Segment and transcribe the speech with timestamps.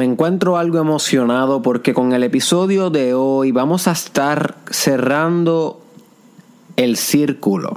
[0.00, 5.82] me encuentro algo emocionado porque con el episodio de hoy vamos a estar cerrando
[6.76, 7.76] el círculo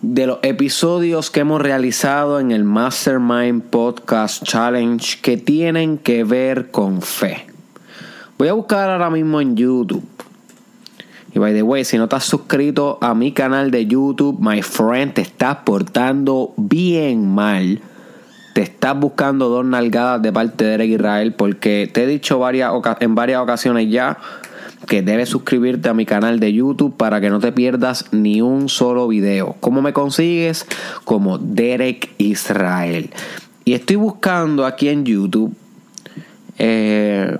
[0.00, 6.70] de los episodios que hemos realizado en el Mastermind Podcast Challenge que tienen que ver
[6.70, 7.46] con fe.
[8.38, 10.08] Voy a buscar ahora mismo en YouTube.
[11.34, 15.12] Y by the way, si no estás suscrito a mi canal de YouTube, my friend,
[15.12, 17.82] te estás portando bien mal
[18.58, 22.72] te estás buscando dos nalgadas de parte de Eric Israel porque te he dicho varias,
[22.98, 24.18] en varias ocasiones ya
[24.88, 28.68] que debes suscribirte a mi canal de YouTube para que no te pierdas ni un
[28.68, 29.54] solo video.
[29.60, 30.66] ¿Cómo me consigues?
[31.04, 33.10] Como Derek Israel.
[33.64, 35.54] Y estoy buscando aquí en YouTube
[36.58, 37.38] eh,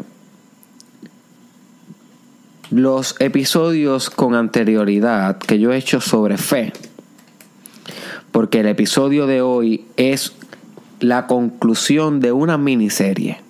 [2.71, 6.73] los episodios con anterioridad que yo he hecho sobre fe.
[8.31, 10.38] Porque el episodio de hoy es
[11.01, 13.41] la conclusión de una miniserie.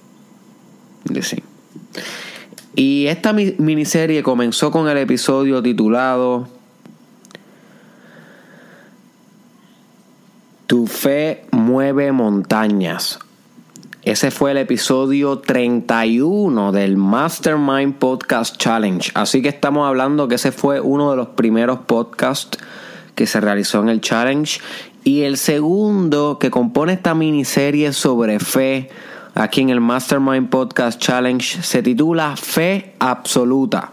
[2.75, 6.49] Y esta miniserie comenzó con el episodio titulado
[10.67, 13.19] Tu fe mueve montañas.
[14.03, 19.11] Ese fue el episodio 31 del Mastermind Podcast Challenge.
[19.15, 22.59] Así que estamos hablando que ese fue uno de los primeros podcasts
[23.15, 24.61] que se realizó en el challenge
[25.05, 28.91] y el segundo que compone esta miniserie sobre fe
[29.35, 33.93] aquí en el Mastermind Podcast Challenge se titula Fe Absoluta.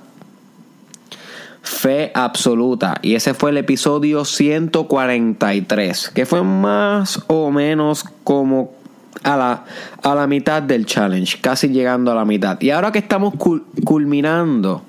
[1.61, 2.95] Fe Absoluta.
[3.01, 8.73] Y ese fue el episodio 143, que fue más o menos como
[9.23, 9.65] a la,
[10.03, 12.59] a la mitad del challenge, casi llegando a la mitad.
[12.61, 13.33] Y ahora que estamos
[13.83, 14.83] culminando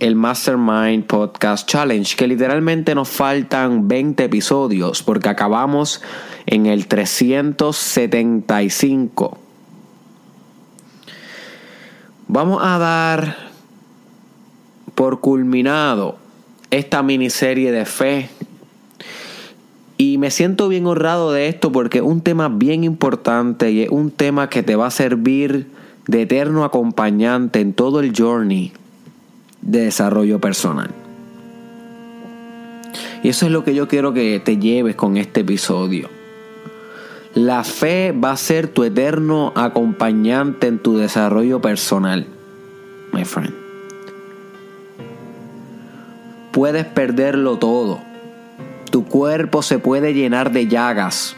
[0.00, 6.00] el Mastermind Podcast Challenge, que literalmente nos faltan 20 episodios porque acabamos
[6.46, 9.36] en el 375.
[12.28, 13.36] Vamos a dar
[14.94, 16.16] por culminado
[16.70, 18.30] esta miniserie de fe.
[19.96, 23.90] Y me siento bien honrado de esto porque es un tema bien importante y es
[23.90, 25.72] un tema que te va a servir
[26.06, 28.72] de eterno acompañante en todo el journey
[29.62, 30.90] de desarrollo personal.
[33.22, 36.08] Y eso es lo que yo quiero que te lleves con este episodio.
[37.34, 42.26] La fe va a ser tu eterno acompañante en tu desarrollo personal,
[43.12, 43.54] my friend.
[46.52, 48.00] Puedes perderlo todo.
[48.90, 51.36] Tu cuerpo se puede llenar de llagas.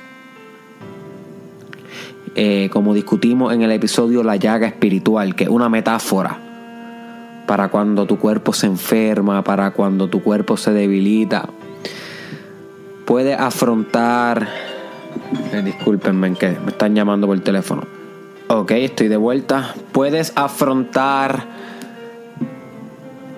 [2.36, 6.49] Eh, como discutimos en el episodio La llaga espiritual, que es una metáfora
[7.50, 11.48] para cuando tu cuerpo se enferma, para cuando tu cuerpo se debilita.
[13.04, 14.46] Puedes afrontar...
[15.52, 17.82] Eh, discúlpenme que me están llamando por el teléfono.
[18.46, 19.74] Ok, estoy de vuelta.
[19.90, 21.44] Puedes afrontar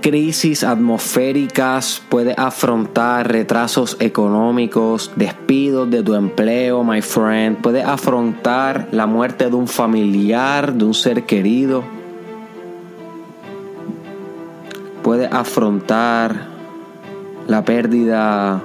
[0.03, 9.07] crisis atmosféricas, puedes afrontar retrasos económicos, despidos de tu empleo, my friend, puedes afrontar la
[9.07, 12.02] muerte de un familiar, de un ser querido
[15.13, 16.47] puede afrontar
[17.47, 18.63] la pérdida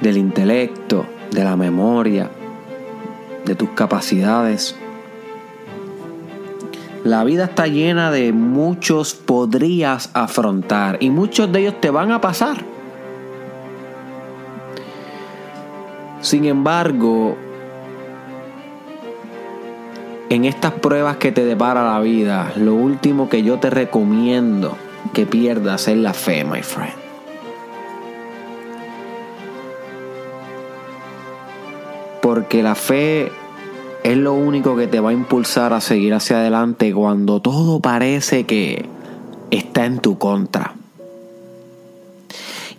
[0.00, 2.30] del intelecto, de la memoria,
[3.44, 4.74] de tus capacidades.
[7.04, 12.22] La vida está llena de muchos podrías afrontar y muchos de ellos te van a
[12.22, 12.64] pasar.
[16.22, 17.36] Sin embargo,
[20.28, 24.76] en estas pruebas que te depara la vida, lo último que yo te recomiendo
[25.12, 26.94] que pierdas es la fe, my friend.
[32.20, 33.30] Porque la fe
[34.02, 38.44] es lo único que te va a impulsar a seguir hacia adelante cuando todo parece
[38.44, 38.86] que
[39.50, 40.74] está en tu contra.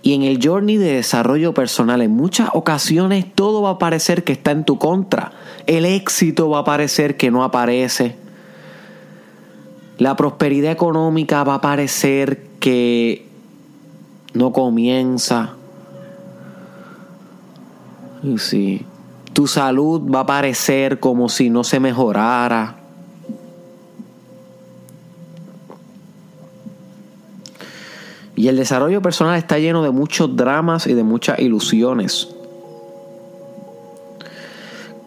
[0.07, 4.31] Y en el journey de desarrollo personal, en muchas ocasiones todo va a parecer que
[4.31, 5.34] está en tu contra.
[5.66, 8.16] El éxito va a parecer que no aparece.
[9.97, 13.28] La prosperidad económica va a parecer que
[14.34, 15.55] no comienza.
[18.37, 18.85] Sí.
[19.34, 22.78] Tu salud va a parecer como si no se mejorara.
[28.47, 32.29] El desarrollo personal está lleno de muchos dramas y de muchas ilusiones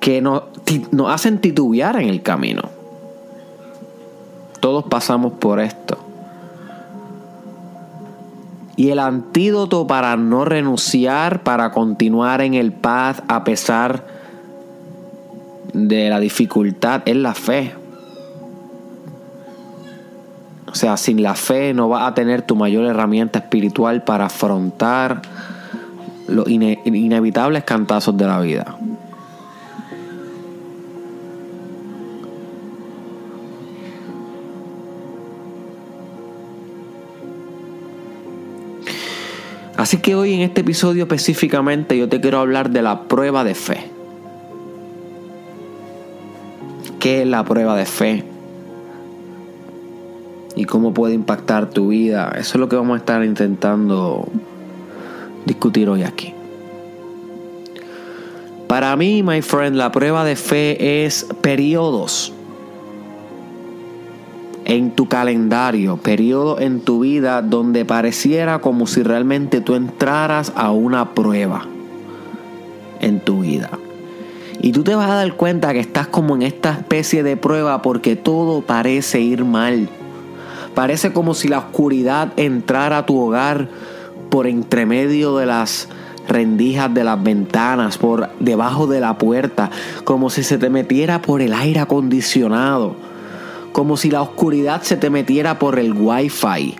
[0.01, 0.43] que nos,
[1.09, 2.63] hacen titubear en el camino.
[4.61, 5.99] Todos pasamos por esto.
[8.77, 14.05] Y el antídoto para no renunciar, para continuar en el paz a pesar
[15.73, 17.80] de la dificultad es la fe.
[20.71, 25.21] O sea, sin la fe no vas a tener tu mayor herramienta espiritual para afrontar
[26.29, 28.77] los inevitables cantazos de la vida.
[39.77, 43.55] Así que hoy en este episodio específicamente yo te quiero hablar de la prueba de
[43.55, 43.91] fe.
[47.01, 48.30] ¿Qué es la prueba de fe?
[50.61, 52.33] Y cómo puede impactar tu vida.
[52.37, 54.29] Eso es lo que vamos a estar intentando
[55.47, 56.35] discutir hoy aquí.
[58.69, 62.35] Para mí, my friend, la prueba de fe es periodos
[64.67, 70.73] en tu calendario, periodos en tu vida donde pareciera como si realmente tú entraras a
[70.73, 71.65] una prueba
[73.01, 73.71] en tu vida.
[74.61, 77.81] Y tú te vas a dar cuenta que estás como en esta especie de prueba
[77.81, 79.89] porque todo parece ir mal
[80.75, 83.69] Parece como si la oscuridad entrara a tu hogar
[84.31, 85.89] por entremedio de las
[86.29, 89.71] rendijas de las ventanas, por debajo de la puerta,
[90.05, 92.95] como si se te metiera por el aire acondicionado,
[93.73, 96.77] como si la oscuridad se te metiera por el wifi.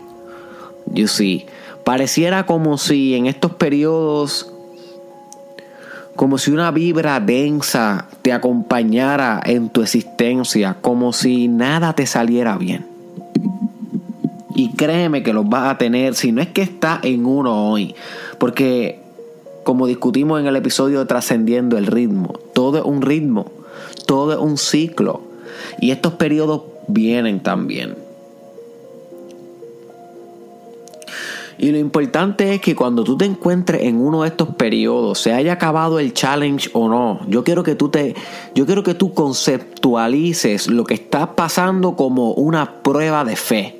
[0.93, 1.47] You see,
[1.85, 4.53] pareciera como si en estos periodos
[6.17, 12.59] como si una vibra densa te acompañara en tu existencia, como si nada te saliera
[12.59, 12.90] bien.
[14.55, 17.95] Y créeme que los vas a tener si no es que está en uno hoy.
[18.39, 19.01] Porque
[19.65, 23.47] como discutimos en el episodio de Trascendiendo el ritmo, todo es un ritmo,
[24.07, 25.21] todo es un ciclo.
[25.81, 27.95] Y estos periodos vienen también.
[31.59, 35.35] Y lo importante es que cuando tú te encuentres en uno de estos periodos, se
[35.35, 38.15] haya acabado el challenge o no, yo quiero que tú te
[38.55, 43.80] yo quiero que tú conceptualices lo que está pasando como una prueba de fe.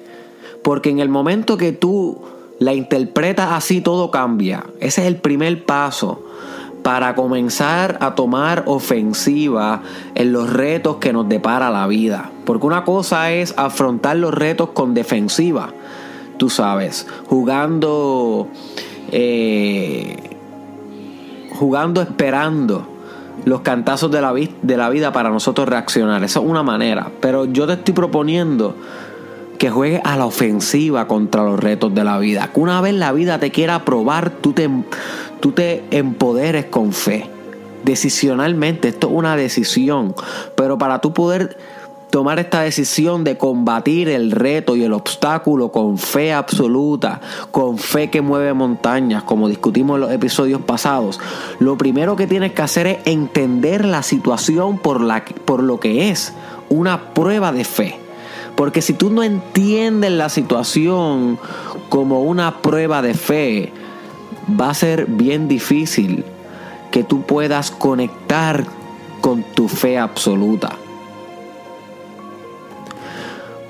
[0.63, 2.19] Porque en el momento que tú
[2.59, 4.65] la interpretas así, todo cambia.
[4.81, 6.23] Ese es el primer paso
[6.83, 9.83] para comenzar a tomar ofensiva
[10.15, 12.31] en los retos que nos depara la vida.
[12.45, 15.71] Porque una cosa es afrontar los retos con defensiva,
[16.37, 18.49] tú sabes, jugando,
[19.13, 20.17] eh,
[21.53, 22.87] jugando esperando
[23.45, 26.23] los cantazos de la, de la vida para nosotros reaccionar.
[26.25, 27.11] Esa es una manera.
[27.21, 28.75] Pero yo te estoy proponiendo
[29.61, 32.49] que juegues a la ofensiva contra los retos de la vida.
[32.51, 34.71] Que una vez la vida te quiera probar, tú te,
[35.41, 37.29] tú te empoderes con fe.
[37.85, 40.15] Decisionalmente, esto es una decisión.
[40.57, 41.59] Pero para tú poder
[42.09, 47.21] tomar esta decisión de combatir el reto y el obstáculo con fe absoluta,
[47.51, 51.21] con fe que mueve montañas, como discutimos en los episodios pasados,
[51.59, 56.09] lo primero que tienes que hacer es entender la situación por, la, por lo que
[56.09, 56.33] es
[56.71, 58.10] una prueba de fe.
[58.61, 61.39] Porque si tú no entiendes la situación
[61.89, 63.73] como una prueba de fe,
[64.61, 66.27] va a ser bien difícil
[66.91, 68.67] que tú puedas conectar
[69.23, 70.73] con tu fe absoluta.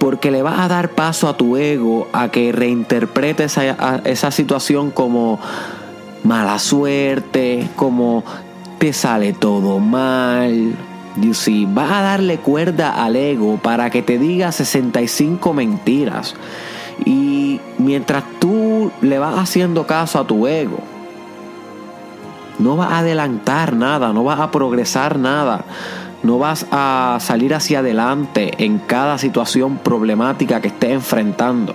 [0.01, 4.91] Porque le vas a dar paso a tu ego a que reinterprete esa, esa situación
[4.91, 5.39] como
[6.25, 8.25] mala suerte, como
[8.81, 10.75] te sale todo mal,
[11.17, 16.35] You see, vas a darle cuerda al ego para que te diga 65 mentiras.
[17.05, 20.79] Y mientras tú le vas haciendo caso a tu ego,
[22.59, 25.65] no vas a adelantar nada, no vas a progresar nada,
[26.23, 31.75] no vas a salir hacia adelante en cada situación problemática que estés enfrentando.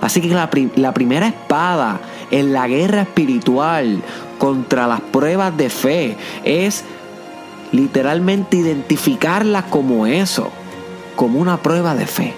[0.00, 4.02] Así que la, la primera espada en la guerra espiritual
[4.38, 6.84] contra las pruebas de fe es
[7.72, 10.50] literalmente identificarla como eso,
[11.16, 12.34] como una prueba de fe.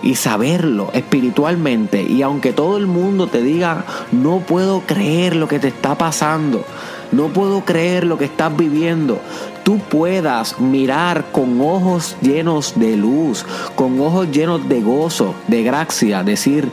[0.00, 2.02] Y saberlo espiritualmente.
[2.02, 6.64] Y aunque todo el mundo te diga, no puedo creer lo que te está pasando,
[7.10, 9.20] no puedo creer lo que estás viviendo,
[9.64, 13.44] tú puedas mirar con ojos llenos de luz,
[13.74, 16.70] con ojos llenos de gozo, de gracia, decir,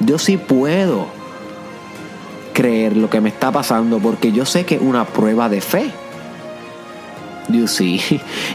[0.00, 1.06] yo sí puedo
[2.52, 5.90] creer lo que me está pasando porque yo sé que es una prueba de fe.
[7.48, 8.00] You see.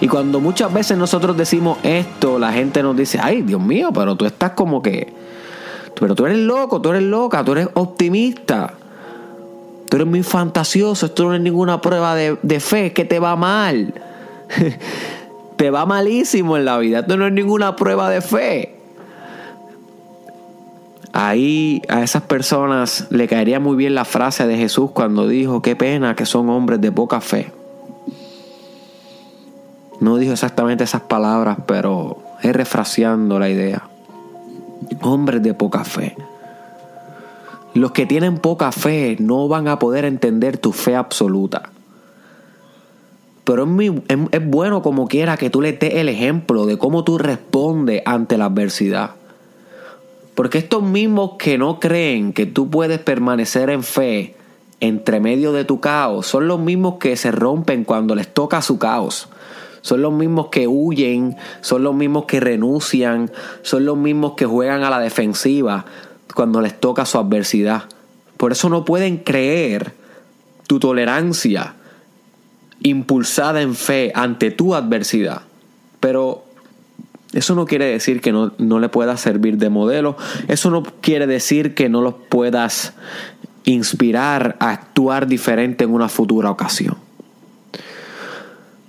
[0.02, 4.16] Y cuando muchas veces nosotros decimos esto, la gente nos dice, ay, Dios mío, pero
[4.16, 5.14] tú estás como que...
[6.00, 8.74] Pero tú eres loco, tú eres loca, tú eres optimista.
[9.90, 13.36] Tú eres muy fantasioso, esto no es ninguna prueba de, de fe, que te va
[13.36, 13.94] mal.
[15.58, 18.76] te va malísimo en la vida, esto no es ninguna prueba de fe.
[21.12, 25.76] Ahí a esas personas le caería muy bien la frase de Jesús cuando dijo, qué
[25.76, 27.52] pena que son hombres de poca fe.
[30.00, 33.90] No dijo exactamente esas palabras, pero es refraseando la idea.
[35.02, 36.16] Hombres de poca fe.
[37.74, 41.70] Los que tienen poca fe no van a poder entender tu fe absoluta.
[43.44, 43.68] Pero
[44.08, 48.38] es, bueno como quiera que tú le des el ejemplo de cómo tú respondes ante
[48.38, 49.12] la adversidad.
[50.36, 54.36] Porque estos mismos que no creen que tú puedes permanecer en fe
[54.80, 58.80] entre medio de tu caos son los mismos que se rompen cuando les toca su
[58.80, 59.30] caos.
[59.82, 63.32] Son los mismos que huyen, son los mismos que renuncian,
[63.62, 65.86] son los mismos que juegan a la defensiva
[66.36, 67.84] cuando les toca su adversidad.
[68.38, 69.94] Por eso no pueden creer
[70.68, 71.76] tu tolerancia
[72.82, 75.42] impulsada en fe ante tu adversidad.
[76.00, 76.46] Pero
[77.34, 80.18] eso no quiere decir que no, no, le puedas servir de modelo.
[80.48, 82.94] Eso no quiere decir que no los puedas
[83.66, 87.09] inspirar a actuar diferente en una futura ocasión.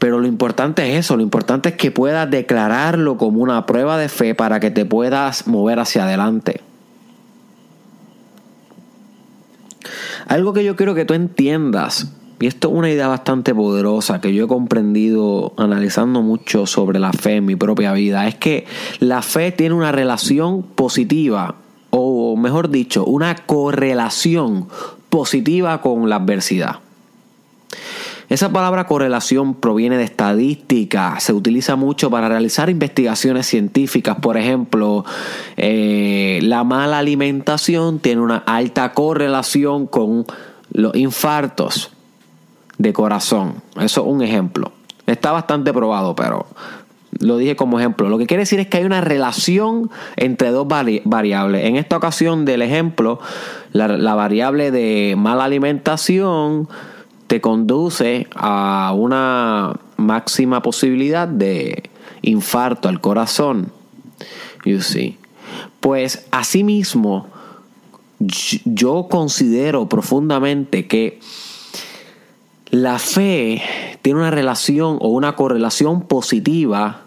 [0.01, 4.09] Pero lo importante es eso, lo importante es que puedas declararlo como una prueba de
[4.09, 6.63] fe para que te puedas mover hacia adelante.
[10.27, 14.33] Algo que yo quiero que tú entiendas y esto es una idea bastante poderosa que
[14.33, 18.27] yo he comprendido analizando mucho sobre la fe en mi propia vida.
[18.27, 18.65] Es que
[18.99, 21.57] la fe tiene una relación positiva,
[21.91, 24.69] o mejor dicho, una correlación
[25.11, 26.77] positiva con la adversidad.
[28.31, 34.19] Esa palabra correlación proviene de estadística, se utiliza mucho para realizar investigaciones científicas.
[34.23, 35.05] Por ejemplo,
[35.57, 40.27] eh, la mala alimentación tiene una alta correlación con
[40.73, 41.91] los infartos
[42.79, 43.63] de corazón.
[43.81, 44.71] Eso es un ejemplo.
[45.07, 46.47] Está bastante probado, pero
[47.19, 48.09] lo dije como ejemplo.
[48.09, 51.65] Lo que quiere decir es que hay una relación entre dos variables.
[51.65, 53.19] En esta ocasión del ejemplo,
[53.73, 56.69] la, variable de mala alimentación
[57.31, 61.89] te conduce a una máxima posibilidad de
[62.23, 63.71] infarto al corazón.
[64.65, 65.17] You see.
[65.79, 67.29] Pues asimismo,
[68.19, 71.21] yo considero profundamente que
[72.73, 73.63] la fe
[74.03, 77.03] tiene una relación o una correlación positiva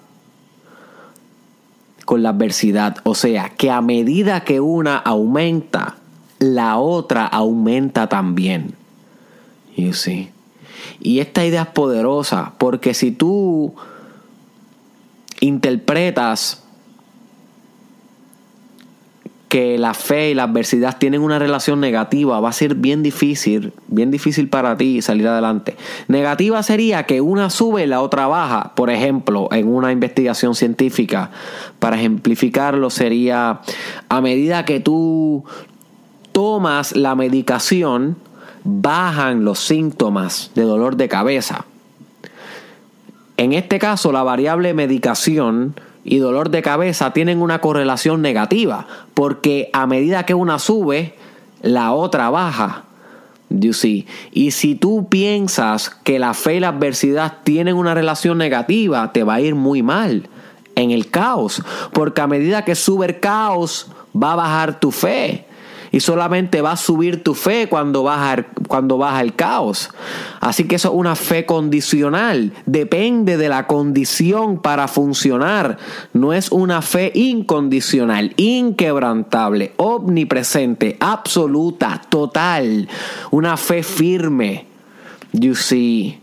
[2.06, 2.96] con la adversidad.
[3.03, 5.98] O sea, que a medida que una aumenta,
[6.39, 8.82] la otra aumenta también.
[9.75, 10.32] You see?
[11.00, 13.74] Y esta idea es poderosa porque si tú
[15.39, 16.63] interpretas
[19.53, 23.72] que la fe y la adversidad tienen una relación negativa, va a ser bien difícil,
[23.88, 25.75] bien difícil para ti salir adelante.
[26.08, 28.74] Negativa sería que una sube y la otra baja.
[28.74, 31.30] Por ejemplo, en una investigación científica,
[31.77, 33.62] para ejemplificarlo, sería
[34.10, 35.44] a medida que tú
[36.32, 38.18] tomas la medicación,
[38.63, 41.65] bajan los síntomas de dolor de cabeza.
[43.38, 49.70] En este caso, la variable medicación y dolor de cabeza tienen una correlación negativa, porque
[49.74, 51.15] a medida que una sube,
[51.62, 52.84] la otra baja.
[53.50, 54.08] You see?
[54.32, 59.24] Y si tú piensas que la fe y la adversidad tienen una relación negativa, te
[59.24, 60.27] va a ir muy mal
[60.75, 65.46] en el caos, porque a medida que sube el caos, va a bajar tu fe
[65.94, 69.92] y solamente va a subir tu fe cuando baja, cuando baja el caos.
[70.42, 75.78] Así que eso es una fe condicional, depende de la condición para funcionar.
[76.12, 82.90] No es una fe incondicional, inquebrantable, omnipresente, absoluta, total,
[83.30, 84.66] una fe firme.
[85.32, 86.20] You see.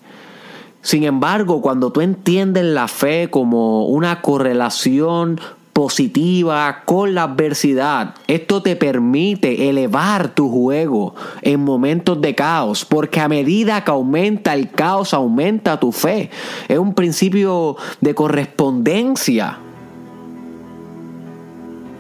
[0.83, 5.39] Sin embargo, cuando tú entiendes la fe como una correlación
[5.81, 8.15] positiva con la adversidad.
[8.27, 14.53] Esto te permite elevar tu juego en momentos de caos, porque a medida que aumenta
[14.53, 16.29] el caos, aumenta tu fe.
[16.69, 19.57] Es un principio de correspondencia.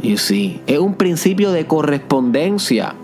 [0.02, 2.94] Y sí, es un principio de correspondencia.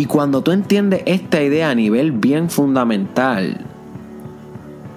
[0.00, 3.58] Y cuando tú entiendes esta idea a nivel bien fundamental,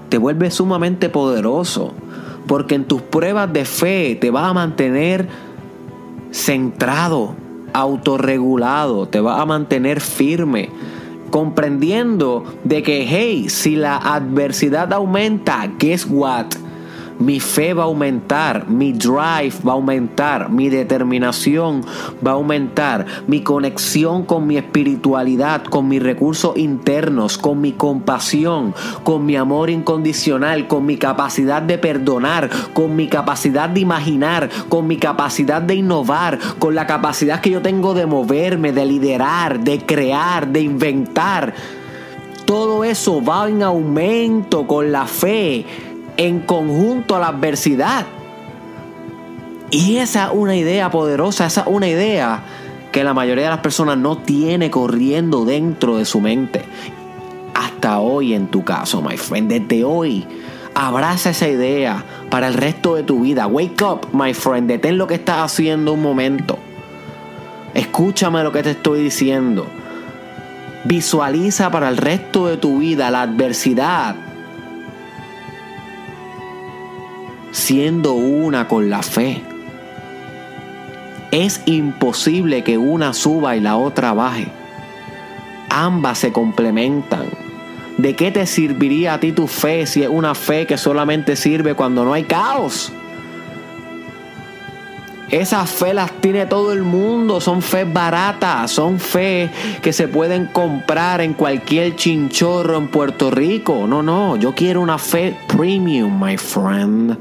[0.07, 1.91] te vuelve sumamente poderoso.
[2.47, 5.27] Porque en tus pruebas de fe te vas a mantener
[6.31, 7.35] centrado,
[7.73, 10.69] autorregulado, te vas a mantener firme,
[11.31, 16.45] comprendiendo de que, hey, si la adversidad aumenta, guess what?
[17.23, 21.85] Mi fe va a aumentar, mi drive va a aumentar, mi determinación
[22.25, 28.73] va a aumentar, mi conexión con mi espiritualidad, con mis recursos internos, con mi compasión,
[29.03, 34.85] con mi amor incondicional, con mi capacidad de perdonar, con mi capacidad de imaginar, con
[34.85, 39.79] mi capacidad de innovar, con la capacidad que yo tengo de moverme, de liderar, de
[39.79, 41.53] crear, de inventar.
[42.45, 48.05] Todo eso va en aumento con la fe en conjunto a la adversidad.
[49.71, 52.43] Y esa es una idea poderosa, esa es una idea
[52.91, 56.63] que la mayoría de las personas no tiene corriendo dentro de su mente.
[57.55, 60.25] Hasta hoy en tu caso, my friend, desde hoy.
[60.75, 63.47] Abraza esa idea para el resto de tu vida.
[63.47, 64.67] Wake up, my friend.
[64.67, 66.57] Detén lo que estás haciendo un momento.
[67.73, 69.65] Escúchame lo que te estoy diciendo.
[70.83, 74.15] Visualiza para el resto de tu vida la adversidad
[77.63, 79.41] siendo una con la fe.
[81.31, 84.47] Es imposible que una suba y la otra baje.
[85.69, 87.27] Ambas se complementan.
[87.97, 91.73] ¿De qué te serviría a ti tu fe si es una fe que solamente sirve
[91.73, 92.91] cuando no hay caos?
[95.33, 99.49] Esas fe las tiene todo el mundo, son fe baratas, son fe
[99.81, 103.87] que se pueden comprar en cualquier chinchorro en Puerto Rico.
[103.87, 107.17] No, no, yo quiero una fe premium, my friend.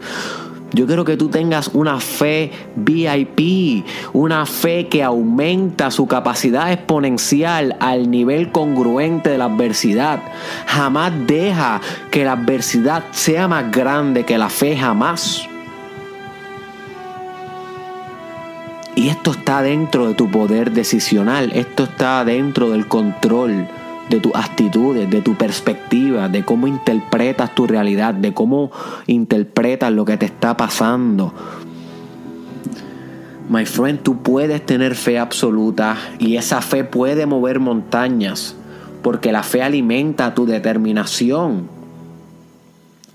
[0.75, 7.77] Yo quiero que tú tengas una fe VIP, una fe que aumenta su capacidad exponencial
[7.81, 10.21] al nivel congruente de la adversidad.
[10.67, 15.49] Jamás deja que la adversidad sea más grande que la fe, jamás.
[18.95, 23.67] Y esto está dentro de tu poder decisional, esto está dentro del control
[24.11, 28.71] de tus actitudes, de tu perspectiva, de cómo interpretas tu realidad, de cómo
[29.07, 31.33] interpretas lo que te está pasando.
[33.49, 38.55] My friend, tú puedes tener fe absoluta y esa fe puede mover montañas,
[39.03, 41.82] porque la fe alimenta tu determinación.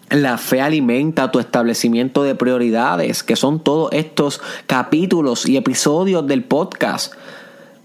[0.10, 6.44] La fe alimenta tu establecimiento de prioridades, que son todos estos capítulos y episodios del
[6.44, 7.14] podcast.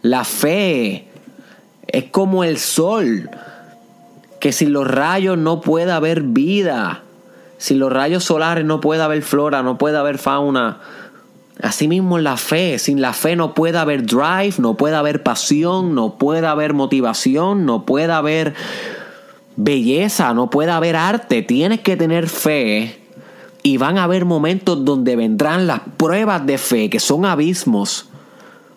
[0.02, 1.08] La fe
[1.88, 3.28] es como el sol,
[4.38, 7.02] que sin los rayos no puede haber vida.
[7.58, 10.78] Sin los rayos solares no puede haber flora, no puede haber fauna.
[11.60, 16.18] Asimismo la fe, sin la fe no puede haber drive, no puede haber pasión, no
[16.18, 18.54] puede haber motivación, no puede haber
[19.56, 22.98] belleza, no puede haber arte, tienes que tener fe
[23.62, 28.08] y van a haber momentos donde vendrán las pruebas de fe, que son abismos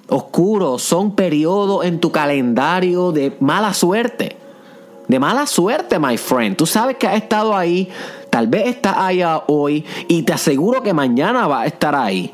[0.08, 4.38] oscuros, son periodos en tu calendario de mala suerte.
[5.08, 6.56] De mala suerte, my friend.
[6.56, 7.90] Tú sabes que has estado ahí,
[8.30, 12.34] tal vez estás allá hoy y te aseguro que mañana va a estar ahí.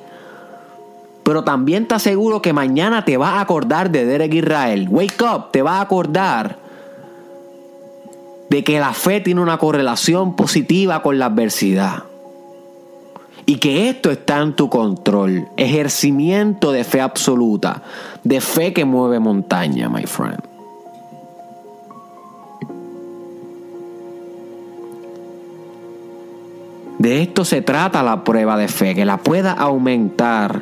[1.24, 4.88] Pero también te aseguro que mañana te vas a acordar de Derek Israel.
[4.90, 6.58] Wake up, te vas a acordar
[8.52, 12.04] de que la fe tiene una correlación positiva con la adversidad.
[13.46, 15.48] Y que esto está en tu control.
[15.56, 17.82] Ejercimiento de fe absoluta.
[18.26, 20.42] De fe que mueve montaña, my friend.
[27.00, 30.62] De esto se trata la prueba de fe, que la pueda aumentar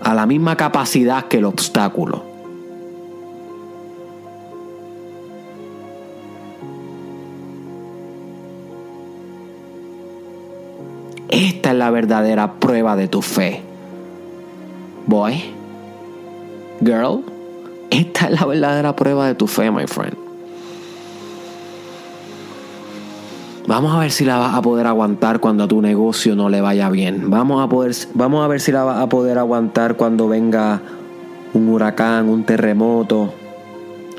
[0.00, 2.33] a la misma capacidad que el obstáculo.
[11.28, 13.62] Esta es la verdadera prueba de tu fe.
[15.06, 15.42] Boy,
[16.80, 17.24] girl,
[17.90, 20.16] esta es la verdadera prueba de tu fe, my friend.
[23.66, 26.60] Vamos a ver si la vas a poder aguantar cuando a tu negocio no le
[26.60, 27.30] vaya bien.
[27.30, 30.82] Vamos a, poder, vamos a ver si la vas a poder aguantar cuando venga
[31.54, 33.32] un huracán, un terremoto,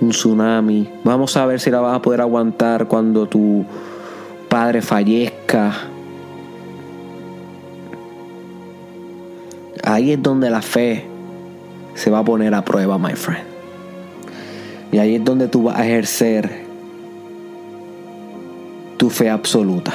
[0.01, 0.89] un tsunami.
[1.03, 3.63] Vamos a ver si la vas a poder aguantar cuando tu
[4.49, 5.73] padre fallezca
[9.95, 11.05] Ahí es donde la fe
[11.93, 13.45] se va a poner a prueba, my friend.
[14.91, 16.65] Y ahí es donde tú vas a ejercer
[18.97, 19.93] tu fe absoluta.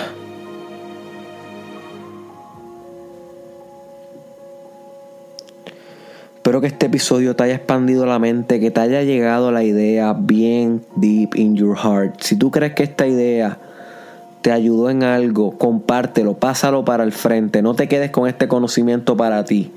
[6.36, 10.14] Espero que este episodio te haya expandido la mente, que te haya llegado la idea
[10.14, 12.22] bien deep in your heart.
[12.22, 13.58] Si tú crees que esta idea
[14.40, 19.14] te ayudó en algo, compártelo, pásalo para el frente, no te quedes con este conocimiento
[19.14, 19.70] para ti.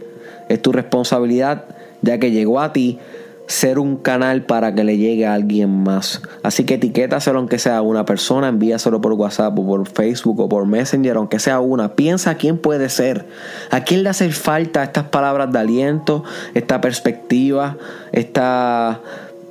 [0.49, 1.65] Es tu responsabilidad,
[2.01, 2.99] ya que llegó a ti,
[3.47, 6.21] ser un canal para que le llegue a alguien más.
[6.43, 10.65] Así que etiquétaselo aunque sea una persona, envíaselo por WhatsApp o por Facebook o por
[10.65, 11.95] Messenger, aunque sea una.
[11.95, 13.25] Piensa quién puede ser,
[13.69, 17.77] a quién le hace falta estas palabras de aliento, esta perspectiva,
[18.11, 19.01] esta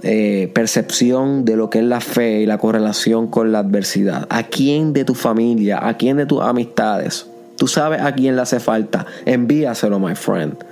[0.02, 4.26] eh, percepción de lo que es la fe y la correlación con la adversidad.
[4.31, 5.87] ¿A quién de tu familia?
[5.87, 7.26] ¿A quién de tus amistades?
[7.57, 9.07] Tú sabes a quién le hace falta.
[9.26, 10.72] Envíaselo, my friend.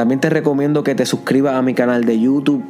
[0.00, 2.64] También te recomiendo que te suscribas a mi canal de YouTube.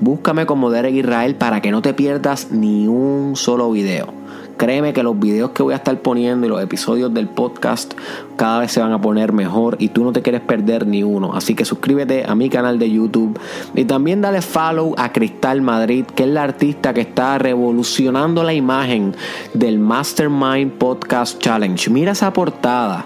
[0.00, 4.14] Búscame como Derek Israel para que no te pierdas ni un solo video.
[4.56, 7.92] Créeme que los videos que voy a estar poniendo y los episodios del podcast
[8.36, 11.34] cada vez se van a poner mejor y tú no te quieres perder ni uno.
[11.34, 13.38] Así que suscríbete a mi canal de YouTube
[13.74, 18.54] y también dale follow a Cristal Madrid, que es la artista que está revolucionando la
[18.54, 19.14] imagen
[19.52, 21.90] del Mastermind Podcast Challenge.
[21.90, 23.04] Mira esa portada.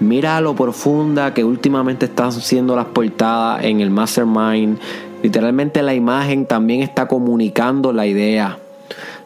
[0.00, 4.78] Mira lo profunda que últimamente están siendo las portadas en el Mastermind.
[5.22, 8.58] Literalmente la imagen también está comunicando la idea.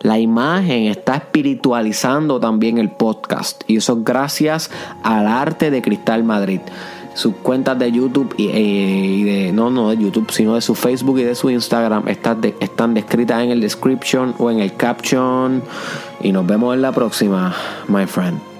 [0.00, 3.62] La imagen está espiritualizando también el podcast.
[3.68, 4.70] Y eso es gracias
[5.04, 6.60] al arte de Cristal Madrid.
[7.14, 11.20] Sus cuentas de YouTube y, eh, de, no, no de YouTube, sino de su Facebook
[11.20, 15.62] y de su Instagram están, están descritas en el description o en el caption.
[16.20, 17.54] Y nos vemos en la próxima,
[17.86, 18.53] my friend.